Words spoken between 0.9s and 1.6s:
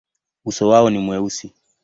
mweusi.